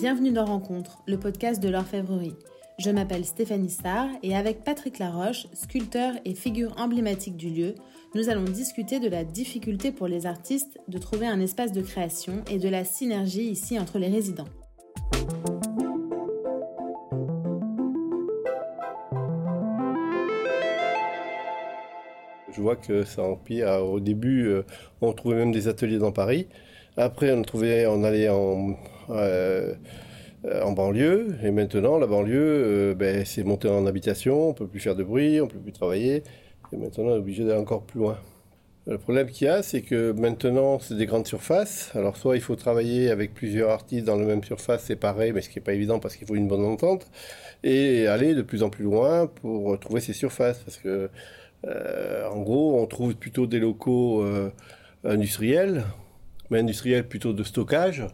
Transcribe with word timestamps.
Bienvenue 0.00 0.32
dans 0.32 0.46
Rencontre, 0.46 1.02
le 1.06 1.18
podcast 1.18 1.62
de 1.62 1.68
l'orfèvrerie. 1.68 2.32
Je 2.78 2.88
m'appelle 2.88 3.26
Stéphanie 3.26 3.68
Starr 3.68 4.08
et 4.22 4.34
avec 4.34 4.64
Patrick 4.64 4.98
Laroche, 4.98 5.46
sculpteur 5.52 6.14
et 6.24 6.34
figure 6.34 6.72
emblématique 6.78 7.36
du 7.36 7.50
lieu, 7.50 7.74
nous 8.14 8.30
allons 8.30 8.44
discuter 8.44 8.98
de 8.98 9.10
la 9.10 9.24
difficulté 9.24 9.92
pour 9.92 10.08
les 10.08 10.24
artistes 10.24 10.78
de 10.88 10.96
trouver 10.96 11.26
un 11.26 11.38
espace 11.38 11.72
de 11.72 11.82
création 11.82 12.42
et 12.50 12.58
de 12.58 12.70
la 12.70 12.84
synergie 12.84 13.50
ici 13.50 13.78
entre 13.78 13.98
les 13.98 14.08
résidents. 14.08 14.48
Je 22.50 22.62
vois 22.62 22.76
que 22.76 23.04
ça 23.04 23.22
empire. 23.22 23.68
Au 23.84 24.00
début, 24.00 24.46
euh, 24.46 24.62
on 25.02 25.12
trouvait 25.12 25.36
même 25.36 25.52
des 25.52 25.68
ateliers 25.68 25.98
dans 25.98 26.12
Paris. 26.12 26.48
Après, 26.96 27.32
on 27.32 28.02
allait 28.02 28.28
en, 28.30 28.76
en 29.08 30.72
banlieue. 30.72 31.36
Et 31.42 31.50
maintenant, 31.50 31.98
la 31.98 32.06
banlieue, 32.06 32.64
euh, 32.92 32.94
ben, 32.94 33.24
c'est 33.24 33.44
monté 33.44 33.68
en 33.68 33.86
habitation. 33.86 34.50
On 34.50 34.54
peut 34.54 34.66
plus 34.66 34.80
faire 34.80 34.96
de 34.96 35.04
bruit, 35.04 35.40
on 35.40 35.48
peut 35.48 35.58
plus 35.58 35.72
travailler. 35.72 36.22
Et 36.72 36.76
maintenant, 36.76 37.04
on 37.04 37.14
est 37.14 37.18
obligé 37.18 37.44
d'aller 37.44 37.60
encore 37.60 37.82
plus 37.84 38.00
loin. 38.00 38.18
Le 38.86 38.98
problème 38.98 39.28
qu'il 39.28 39.46
y 39.46 39.50
a, 39.50 39.62
c'est 39.62 39.82
que 39.82 40.12
maintenant, 40.12 40.78
c'est 40.78 40.96
des 40.96 41.06
grandes 41.06 41.26
surfaces. 41.26 41.90
Alors, 41.94 42.16
soit 42.16 42.36
il 42.36 42.42
faut 42.42 42.56
travailler 42.56 43.10
avec 43.10 43.34
plusieurs 43.34 43.70
artistes 43.70 44.06
dans 44.06 44.16
la 44.16 44.24
même 44.24 44.42
surface 44.42 44.84
séparée, 44.84 45.32
mais 45.32 45.42
ce 45.42 45.50
qui 45.50 45.58
n'est 45.58 45.64
pas 45.64 45.74
évident 45.74 45.98
parce 45.98 46.16
qu'il 46.16 46.26
faut 46.26 46.34
une 46.34 46.48
bonne 46.48 46.64
entente, 46.64 47.06
et 47.62 48.06
aller 48.06 48.34
de 48.34 48.42
plus 48.42 48.62
en 48.62 48.70
plus 48.70 48.84
loin 48.84 49.26
pour 49.26 49.78
trouver 49.78 50.00
ces 50.00 50.14
surfaces. 50.14 50.60
Parce 50.60 50.78
que, 50.78 51.10
euh, 51.66 52.28
en 52.28 52.40
gros, 52.40 52.80
on 52.80 52.86
trouve 52.86 53.14
plutôt 53.14 53.46
des 53.46 53.58
locaux 53.60 54.22
euh, 54.22 54.50
industriels, 55.04 55.84
mais 56.50 56.60
industriels 56.60 57.06
plutôt 57.06 57.32
de 57.32 57.44
stockage, 57.44 58.06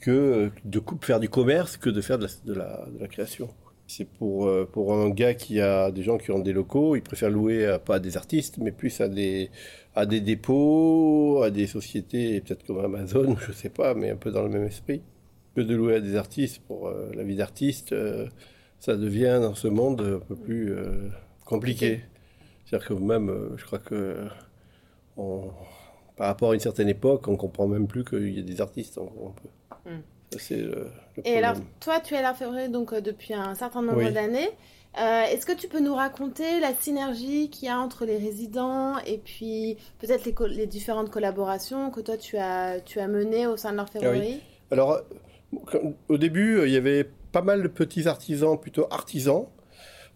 que 0.00 0.50
de 0.64 0.82
faire 1.00 1.20
du 1.20 1.28
commerce, 1.28 1.76
que 1.76 1.90
de 1.90 2.00
faire 2.00 2.18
de 2.18 2.26
la, 2.46 2.86
de 2.86 2.98
la 3.00 3.08
création. 3.08 3.48
C'est 3.88 4.04
pour, 4.04 4.46
euh, 4.48 4.68
pour 4.70 4.94
un 4.94 5.10
gars 5.10 5.34
qui 5.34 5.60
a 5.60 5.92
des 5.92 6.02
gens 6.02 6.18
qui 6.18 6.32
ont 6.32 6.40
des 6.40 6.52
locaux, 6.52 6.96
il 6.96 7.02
préfère 7.02 7.30
louer 7.30 7.66
à, 7.66 7.78
pas 7.78 7.96
à 7.96 7.98
des 8.00 8.16
artistes, 8.16 8.58
mais 8.58 8.72
plus 8.72 9.00
à 9.00 9.08
des, 9.08 9.50
à 9.94 10.06
des 10.06 10.20
dépôts, 10.20 11.42
à 11.44 11.50
des 11.50 11.66
sociétés, 11.68 12.40
peut-être 12.40 12.64
comme 12.66 12.84
Amazon, 12.84 13.36
je 13.46 13.52
sais 13.52 13.68
pas, 13.68 13.94
mais 13.94 14.10
un 14.10 14.16
peu 14.16 14.32
dans 14.32 14.42
le 14.42 14.48
même 14.48 14.64
esprit, 14.64 15.02
que 15.54 15.60
de 15.60 15.74
louer 15.74 15.96
à 15.96 16.00
des 16.00 16.16
artistes 16.16 16.60
pour 16.66 16.88
euh, 16.88 17.10
la 17.14 17.22
vie 17.22 17.36
d'artiste. 17.36 17.92
Euh, 17.92 18.26
ça 18.80 18.96
devient 18.96 19.38
dans 19.40 19.54
ce 19.54 19.68
monde 19.68 20.00
un 20.00 20.18
peu 20.18 20.36
plus 20.36 20.76
compliqué. 21.46 22.00
C'est-à-dire 22.64 22.88
que 22.88 22.94
même, 22.94 23.54
je 23.56 23.64
crois 23.64 23.78
que 23.78 24.26
on, 25.16 25.50
par 26.16 26.28
rapport 26.28 26.50
à 26.52 26.54
une 26.54 26.60
certaine 26.60 26.88
époque, 26.88 27.28
on 27.28 27.36
comprend 27.36 27.68
même 27.68 27.86
plus 27.86 28.04
qu'il 28.04 28.36
y 28.36 28.40
a 28.40 28.42
des 28.42 28.60
artistes. 28.60 28.98
On, 28.98 29.30
peut. 29.30 29.48
Mm. 29.86 30.00
Et 31.24 31.38
alors, 31.38 31.56
toi, 31.80 32.00
tu 32.00 32.14
es 32.14 32.18
à 32.18 32.34
donc 32.68 32.92
euh, 32.92 33.00
depuis 33.00 33.34
un 33.34 33.54
certain 33.54 33.82
nombre 33.82 34.10
d'années. 34.10 34.50
Euh, 34.98 35.24
est-ce 35.24 35.44
que 35.44 35.52
tu 35.52 35.68
peux 35.68 35.80
nous 35.80 35.94
raconter 35.94 36.58
la 36.58 36.72
synergie 36.72 37.50
qu'il 37.50 37.68
y 37.68 37.70
a 37.70 37.78
entre 37.78 38.06
les 38.06 38.16
résidents 38.16 38.98
et 39.06 39.18
puis 39.18 39.76
peut-être 39.98 40.24
les, 40.24 40.34
les, 40.54 40.66
différentes 40.66 41.10
collaborations 41.10 41.90
que 41.90 42.00
toi 42.00 42.16
tu 42.16 42.38
as, 42.38 42.80
tu 42.80 42.98
as 42.98 43.06
menées 43.06 43.46
au 43.46 43.58
sein 43.58 43.72
de 43.72 43.76
l'orfèvrerie 43.76 44.40
ah 44.40 44.72
Alors, 44.72 45.02
au 46.08 46.16
début, 46.16 46.62
il 46.64 46.72
y 46.72 46.78
avait 46.78 47.04
pas 47.30 47.42
mal 47.42 47.62
de 47.62 47.68
petits 47.68 48.08
artisans, 48.08 48.58
plutôt 48.58 48.86
artisans, 48.90 49.46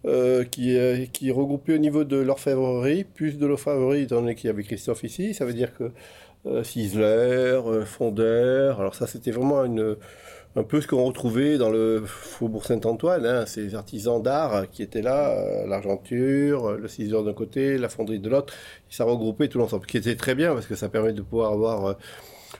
euh, 0.06 0.44
qui, 0.44 1.30
regroupaient 1.30 1.74
au 1.74 1.78
niveau 1.78 2.04
de 2.04 2.16
l'orfèvrerie, 2.16 3.04
plus 3.04 3.38
de 3.38 3.46
l'orfèvrerie, 3.46 4.02
étant 4.02 4.20
donné 4.20 4.34
qu'il 4.34 4.48
y 4.48 4.50
avait 4.50 4.62
Christophe 4.62 5.04
ici. 5.04 5.34
Ça 5.34 5.44
veut 5.44 5.54
dire 5.54 5.74
que 5.76 5.90
euh, 6.46 6.64
Cisler, 6.64 7.02
euh, 7.04 7.84
Fondeur. 7.84 8.80
Alors 8.80 8.94
ça, 8.94 9.06
c'était 9.06 9.30
vraiment 9.30 9.62
un 10.56 10.62
peu 10.62 10.80
ce 10.80 10.86
qu'on 10.86 11.04
retrouvait 11.04 11.58
dans 11.58 11.68
le 11.68 12.02
Faubourg 12.06 12.64
Saint-Antoine, 12.64 13.26
hein, 13.26 13.44
ces 13.46 13.74
artisans 13.74 14.22
d'art 14.22 14.70
qui 14.70 14.82
étaient 14.82 15.02
là, 15.02 15.32
euh, 15.32 15.66
l'argenture, 15.66 16.72
le 16.72 16.88
ciseleur 16.88 17.24
d'un 17.24 17.34
côté, 17.34 17.76
la 17.76 17.90
fonderie 17.90 18.20
de 18.20 18.30
l'autre, 18.30 18.54
ça 18.88 19.04
regroupait 19.04 19.48
tout 19.48 19.58
l'ensemble, 19.58 19.84
qui 19.86 19.98
était 19.98 20.16
très 20.16 20.34
bien 20.34 20.54
parce 20.54 20.66
que 20.66 20.76
ça 20.76 20.88
permet 20.88 21.12
de 21.12 21.22
pouvoir 21.22 21.52
avoir 21.52 21.96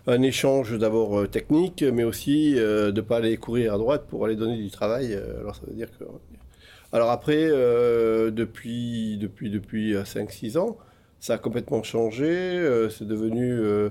un 0.07 0.23
échange 0.23 0.79
d'abord 0.79 1.29
technique, 1.31 1.83
mais 1.83 2.05
aussi 2.05 2.55
de 2.55 2.93
ne 2.95 3.01
pas 3.01 3.17
aller 3.17 3.37
courir 3.39 3.75
à 3.75 3.79
droite 3.79 4.05
pour 4.09 4.25
aller 4.27 4.37
donner 4.37 4.57
du 4.59 4.71
travail. 4.71 5.15
alors 5.15 5.57
ça 5.57 5.63
veut 5.67 5.75
dire 5.75 5.89
que... 5.99 6.05
Alors 6.93 7.11
après, 7.11 7.49
depuis, 8.31 9.17
depuis, 9.19 9.51
depuis 9.51 9.95
5-6 9.95 10.59
ans, 10.59 10.77
ça 11.21 11.35
a 11.35 11.39
complètement 11.39 11.83
changé. 11.83 12.29
Euh, 12.29 12.89
c'est 12.89 13.07
devenu 13.07 13.53
euh, 13.53 13.91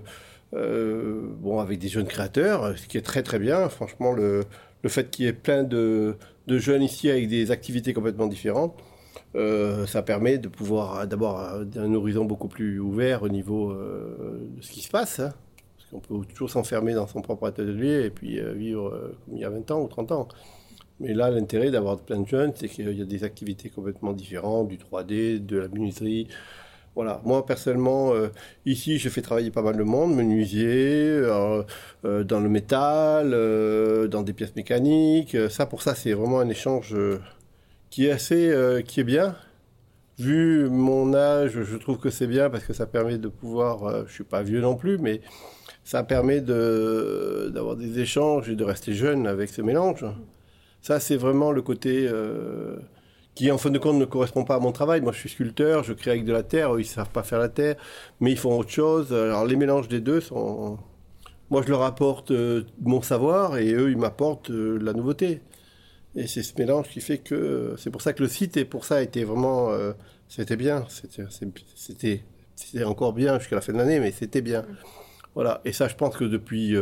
euh, 0.53 1.21
bon 1.38 1.59
avec 1.59 1.79
des 1.79 1.88
jeunes 1.88 2.07
créateurs, 2.07 2.77
ce 2.77 2.88
qui 2.88 2.97
est 2.97 3.01
très 3.01 3.23
très 3.23 3.39
bien. 3.39 3.69
Franchement, 3.69 4.11
le, 4.11 4.43
le 4.83 4.89
fait 4.89 5.09
qu'il 5.09 5.25
y 5.25 5.27
ait 5.27 5.33
plein 5.33 5.63
de, 5.63 6.17
de, 6.47 6.57
jeunes 6.57 6.83
ici 6.83 7.09
avec 7.09 7.29
des 7.29 7.51
activités 7.51 7.93
complètement 7.93 8.27
différentes, 8.27 8.75
ça 9.85 10.01
permet 10.01 10.39
de 10.39 10.47
pouvoir 10.47 11.07
d'abord 11.07 11.39
un 11.39 11.93
horizon 11.93 12.25
beaucoup 12.25 12.47
plus 12.47 12.79
ouvert 12.79 13.21
au 13.21 13.29
niveau 13.29 13.73
de 13.73 14.61
ce 14.61 14.71
qui 14.71 14.81
se 14.81 14.89
passe. 14.89 15.19
Hein. 15.19 15.33
parce 15.77 15.89
qu'on 15.91 15.99
peut 15.99 16.25
toujours 16.25 16.49
s'enfermer 16.49 16.95
dans 16.95 17.05
son 17.05 17.21
propre 17.21 17.45
atelier 17.45 18.05
et 18.05 18.09
puis 18.09 18.39
vivre 18.55 19.13
comme 19.25 19.35
il 19.35 19.41
y 19.41 19.45
a 19.45 19.49
20 19.51 19.69
ans 19.69 19.81
ou 19.81 19.88
30 19.88 20.11
ans. 20.13 20.27
Mais 20.99 21.13
là, 21.13 21.29
l'intérêt 21.31 21.71
d'avoir 21.71 21.97
plein 21.99 22.19
de 22.19 22.27
jeunes, 22.27 22.51
c'est 22.55 22.67
qu'il 22.67 22.91
y 22.91 23.01
a 23.01 23.05
des 23.05 23.23
activités 23.23 23.69
complètement 23.69 24.13
différentes, 24.13 24.67
du 24.67 24.77
3D, 24.77 25.45
de 25.45 25.57
la 25.57 25.67
menuiserie, 25.69 26.27
voilà, 26.95 27.21
moi 27.23 27.45
personnellement, 27.45 28.13
euh, 28.13 28.27
ici, 28.65 28.97
je 28.97 29.09
fais 29.09 29.21
travailler 29.21 29.51
pas 29.51 29.61
mal 29.61 29.77
de 29.77 29.83
monde, 29.83 30.15
menuisier, 30.15 30.67
euh, 30.67 31.63
euh, 32.03 32.23
dans 32.23 32.39
le 32.39 32.49
métal, 32.49 33.31
dans 34.09 34.21
des 34.23 34.33
pièces 34.33 34.55
mécaniques. 34.55 35.38
Ça, 35.49 35.65
pour 35.65 35.81
ça, 35.81 35.95
c'est 35.95 36.13
vraiment 36.13 36.39
un 36.39 36.49
échange 36.49 36.95
qui 37.89 38.07
est 38.07 38.11
assez, 38.11 38.83
qui 38.85 38.99
est 38.99 39.03
bien. 39.03 39.35
Vu 40.17 40.69
mon 40.69 41.13
âge, 41.13 41.63
je 41.63 41.77
trouve 41.77 41.99
que 41.99 42.09
c'est 42.09 42.27
bien 42.27 42.49
parce 42.49 42.65
que 42.65 42.73
ça 42.73 42.85
permet 42.85 43.17
de 43.17 43.29
pouvoir, 43.29 44.05
je 44.07 44.11
suis 44.13 44.25
pas 44.25 44.43
vieux 44.43 44.59
non 44.59 44.75
plus, 44.75 44.97
mais 44.97 45.21
ça 45.85 46.03
permet 46.03 46.41
d'avoir 46.41 47.77
des 47.77 47.99
échanges 47.99 48.49
et 48.49 48.55
de 48.55 48.63
rester 48.65 48.93
jeune 48.93 49.27
avec 49.27 49.49
ce 49.49 49.61
mélange. 49.61 50.05
Ça, 50.81 51.00
c'est 51.00 51.17
vraiment 51.17 51.51
le 51.51 51.62
côté 51.62 52.09
qui 53.40 53.51
en 53.51 53.57
fin 53.57 53.69
de 53.69 53.79
compte 53.79 53.95
ne 53.95 54.03
correspond 54.03 54.44
pas 54.44 54.56
à 54.56 54.59
mon 54.59 54.73
travail. 54.73 55.00
Moi, 55.00 55.13
je 55.13 55.19
suis 55.19 55.29
sculpteur, 55.29 55.84
je 55.84 55.94
crée 55.94 56.12
avec 56.12 56.25
de 56.25 56.34
la 56.34 56.44
terre, 56.44 56.75
eux, 56.75 56.81
ils 56.81 56.85
savent 56.85 57.09
pas 57.09 57.23
faire 57.23 57.40
la 57.40 57.47
terre, 57.47 57.78
mais 58.19 58.31
ils 58.31 58.38
font 58.38 58.57
autre 58.57 58.69
chose. 58.69 59.13
Alors, 59.13 59.45
les 59.45 59.56
mélanges 59.56 59.88
des 59.88 60.01
deux 60.01 60.19
sont... 60.19 60.78
Moi, 61.50 61.63
je 61.66 61.69
leur 61.69 61.81
apporte 61.84 62.31
euh, 62.31 62.63
mon 62.81 63.01
savoir 63.01 63.57
et 63.57 63.72
eux, 63.73 63.91
ils 63.91 63.97
m'apportent 63.97 64.51
euh, 64.51 64.78
la 64.81 64.91
nouveauté. 64.91 65.41
Et 66.16 66.28
c'est 66.28 66.44
ce 66.44 66.53
mélange 66.57 66.89
qui 66.89 67.00
fait 67.00 67.19
que... 67.19 67.75
C'est 67.78 67.91
pour 67.91 68.01
ça 68.01 68.12
que 68.12 68.22
le 68.22 68.28
site, 68.29 68.57
et 68.57 68.66
pour 68.66 68.84
ça, 68.84 69.01
était 69.01 69.23
vraiment... 69.23 69.72
Euh, 69.72 69.94
c'était 70.28 70.57
bien. 70.57 70.85
C'était 70.89 72.23
c'était 72.56 72.84
encore 72.84 73.13
bien 73.13 73.39
jusqu'à 73.39 73.56
la 73.56 73.62
fin 73.62 73.72
de 73.72 73.78
l'année, 73.78 74.01
mais 74.01 74.12
c'était 74.12 74.41
bien. 74.41 74.66
Voilà. 75.34 75.62
Et 75.63 75.72
ça, 75.72 75.88
je 75.88 75.95
pense 75.95 76.18
que 76.18 76.25
depuis... 76.25 76.75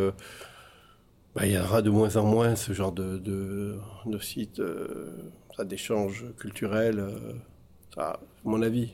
Bah, 1.37 1.45
il 1.45 1.53
y 1.53 1.57
aura 1.57 1.81
de 1.81 1.91
moins 1.91 2.15
en 2.15 2.23
moins 2.23 2.55
ce 2.55 2.73
genre 2.73 2.91
de, 2.91 3.17
de, 3.17 3.79
de 4.07 4.19
site 4.19 4.59
d'échanges 5.63 6.25
culturels, 6.37 6.99
euh, 6.99 7.33
ça, 7.95 8.09
à 8.09 8.19
mon 8.43 8.61
avis. 8.61 8.89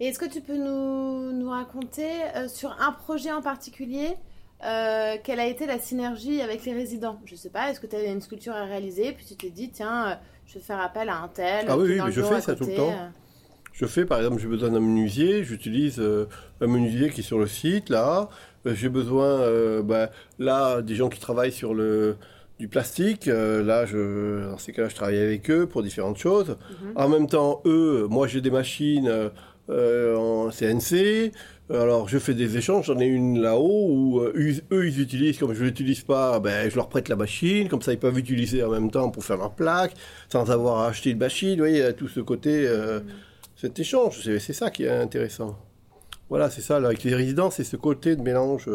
Et 0.00 0.06
est-ce 0.06 0.18
que 0.18 0.28
tu 0.28 0.40
peux 0.40 0.56
nous, 0.56 1.32
nous 1.32 1.50
raconter 1.50 2.08
euh, 2.36 2.48
sur 2.48 2.74
un 2.80 2.92
projet 2.92 3.32
en 3.32 3.42
particulier 3.42 4.16
euh, 4.64 5.16
quelle 5.24 5.40
a 5.40 5.46
été 5.46 5.66
la 5.66 5.78
synergie 5.78 6.40
avec 6.40 6.64
les 6.64 6.72
résidents? 6.72 7.18
Je 7.24 7.34
sais 7.34 7.50
pas, 7.50 7.70
est-ce 7.70 7.80
que 7.80 7.86
tu 7.86 7.96
avais 7.96 8.12
une 8.12 8.20
sculpture 8.20 8.52
à 8.52 8.64
réaliser, 8.64 9.12
puis 9.12 9.26
tu 9.26 9.34
t'es 9.34 9.50
dit, 9.50 9.70
tiens, 9.70 10.20
je 10.46 10.54
vais 10.54 10.60
faire 10.60 10.80
appel 10.80 11.08
à 11.08 11.16
un 11.16 11.28
tel. 11.28 11.66
Ah 11.68 11.76
oui, 11.76 11.94
oui 11.94 12.00
mais 12.04 12.12
je 12.12 12.22
fais 12.22 12.40
ça 12.40 12.54
tout 12.54 12.64
le 12.64 12.76
temps. 12.76 12.92
Je 13.72 13.86
fais, 13.86 14.04
par 14.04 14.18
exemple, 14.18 14.40
j'ai 14.40 14.48
besoin 14.48 14.70
d'un 14.70 14.80
menuisier, 14.80 15.44
j'utilise 15.44 16.00
un 16.00 16.66
menuisier 16.66 17.10
qui 17.10 17.20
est 17.20 17.24
sur 17.24 17.38
le 17.38 17.46
site, 17.46 17.88
là. 17.88 18.28
j'ai 18.66 18.88
besoin, 18.88 19.82
bah, 19.82 20.10
là, 20.38 20.82
des 20.82 20.94
gens 20.94 21.08
qui 21.08 21.18
travaillent 21.18 21.52
sur 21.52 21.72
le, 21.74 22.16
du 22.62 22.68
plastique. 22.68 23.26
Euh, 23.26 23.62
là, 23.64 23.86
je, 23.86 24.48
dans 24.48 24.58
ces 24.58 24.72
cas-là, 24.72 24.88
je 24.88 24.94
travaille 24.94 25.18
avec 25.18 25.50
eux 25.50 25.66
pour 25.66 25.82
différentes 25.82 26.18
choses. 26.18 26.50
Mhm. 26.50 26.92
En 26.94 27.08
même 27.08 27.26
temps, 27.26 27.60
eux, 27.66 28.06
moi, 28.08 28.28
j'ai 28.28 28.40
des 28.40 28.52
machines 28.52 29.10
euh, 29.68 30.16
en 30.16 30.50
CNC. 30.50 31.32
Alors, 31.70 32.08
je 32.08 32.18
fais 32.18 32.34
des 32.34 32.56
échanges. 32.56 32.86
J'en 32.86 33.00
ai 33.00 33.06
une 33.06 33.40
là-haut 33.40 33.88
où 33.88 34.20
euh, 34.20 34.62
eux, 34.70 34.86
ils 34.86 35.00
utilisent. 35.00 35.38
Comme 35.38 35.54
je 35.54 35.64
l'utilise 35.64 36.02
pas, 36.02 36.38
ben, 36.38 36.70
je 36.70 36.76
leur 36.76 36.88
prête 36.88 37.08
la 37.08 37.16
machine. 37.16 37.68
Comme 37.68 37.82
ça, 37.82 37.92
ils 37.92 37.98
peuvent 37.98 38.18
utiliser 38.18 38.62
en 38.62 38.70
même 38.70 38.92
temps 38.92 39.10
pour 39.10 39.24
faire 39.24 39.38
leur 39.38 39.54
plaque, 39.54 39.94
sans 40.28 40.48
avoir 40.52 40.82
à 40.82 40.86
acheter 40.86 41.10
une 41.10 41.18
machine. 41.18 41.52
Vous 41.52 41.58
voyez, 41.58 41.78
il 41.78 41.80
y 41.80 41.82
a 41.82 41.92
tout 41.92 42.08
ce 42.08 42.20
côté, 42.20 42.68
mhm. 42.68 43.02
Cet 43.62 43.78
échange. 43.78 44.20
C'est 44.38 44.52
ça 44.52 44.70
qui 44.70 44.82
est 44.82 44.90
intéressant. 44.90 45.56
Voilà, 46.28 46.50
c'est 46.50 46.62
ça. 46.62 46.80
Là, 46.80 46.88
avec 46.88 47.04
les 47.04 47.14
résidents, 47.14 47.50
c'est 47.50 47.62
ce 47.62 47.76
côté 47.76 48.16
de 48.16 48.22
mélange. 48.22 48.68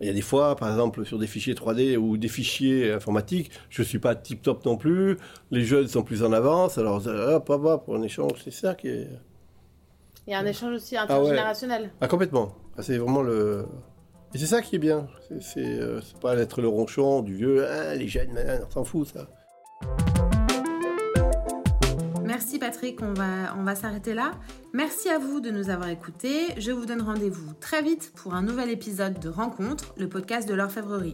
Il 0.00 0.06
y 0.06 0.10
a 0.10 0.12
des 0.12 0.22
fois, 0.22 0.54
par 0.54 0.70
exemple, 0.70 1.04
sur 1.04 1.18
des 1.18 1.26
fichiers 1.26 1.54
3D 1.54 1.96
ou 1.96 2.16
des 2.16 2.28
fichiers 2.28 2.92
informatiques, 2.92 3.50
je 3.68 3.82
suis 3.82 3.98
pas 3.98 4.14
tip 4.14 4.42
top 4.42 4.64
non 4.64 4.76
plus. 4.76 5.16
Les 5.50 5.64
jeunes 5.64 5.88
sont 5.88 6.02
plus 6.04 6.22
en 6.22 6.32
avance, 6.32 6.78
alors 6.78 7.04
hop, 7.04 7.50
hop, 7.50 7.64
hop, 7.64 7.84
pour 7.84 7.96
un 7.96 8.02
échange, 8.02 8.40
c'est 8.44 8.52
ça 8.52 8.74
qui 8.74 8.88
est. 8.88 9.08
Il 10.28 10.32
y 10.32 10.34
a 10.34 10.38
un 10.38 10.46
échange 10.46 10.74
aussi 10.74 10.96
intergénérationnel. 10.96 11.90
Ah, 12.00 12.06
complètement. 12.06 12.54
Ah, 12.76 12.82
c'est 12.82 12.98
vraiment 12.98 13.22
le. 13.22 13.66
Et 14.34 14.38
c'est 14.38 14.46
ça 14.46 14.62
qui 14.62 14.76
est 14.76 14.80
bien. 14.80 15.08
C'est 15.40 15.80
pas 16.20 16.36
d'être 16.36 16.60
le 16.62 16.68
ronchon 16.68 17.22
du 17.22 17.34
vieux, 17.34 17.66
ah, 17.66 17.94
les 17.96 18.06
jeunes, 18.06 18.38
on 18.66 18.70
s'en 18.70 18.84
fout 18.84 19.08
ça. 19.08 19.28
Merci 22.32 22.58
Patrick, 22.58 23.02
on 23.02 23.12
va, 23.12 23.74
s'arrêter 23.74 24.14
là. 24.14 24.30
Merci 24.72 25.10
à 25.10 25.18
vous 25.18 25.40
de 25.40 25.50
nous 25.50 25.68
avoir 25.68 25.90
écoutés. 25.90 26.46
Je 26.56 26.72
vous 26.72 26.86
donne 26.86 27.02
rendez-vous 27.02 27.52
très 27.60 27.82
vite 27.82 28.10
pour 28.16 28.32
un 28.32 28.40
nouvel 28.40 28.70
épisode 28.70 29.20
de 29.20 29.28
Rencontre, 29.28 29.92
le 29.98 30.08
podcast 30.08 30.48
de 30.48 30.54
l'orfèvrerie. 30.54 31.12